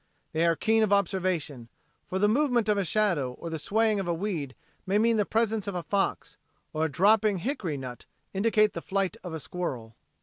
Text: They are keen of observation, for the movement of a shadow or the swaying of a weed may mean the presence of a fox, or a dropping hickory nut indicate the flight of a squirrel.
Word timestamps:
They 0.31 0.47
are 0.47 0.55
keen 0.55 0.81
of 0.81 0.91
observation, 0.91 1.69
for 2.07 2.17
the 2.17 2.27
movement 2.27 2.67
of 2.67 2.75
a 2.75 2.83
shadow 2.83 3.33
or 3.33 3.51
the 3.51 3.59
swaying 3.59 3.99
of 3.99 4.07
a 4.07 4.13
weed 4.15 4.55
may 4.87 4.97
mean 4.97 5.17
the 5.17 5.27
presence 5.27 5.67
of 5.67 5.75
a 5.75 5.83
fox, 5.83 6.37
or 6.73 6.85
a 6.85 6.91
dropping 6.91 7.37
hickory 7.37 7.77
nut 7.77 8.07
indicate 8.33 8.73
the 8.73 8.81
flight 8.81 9.15
of 9.23 9.31
a 9.31 9.39
squirrel. 9.39 9.95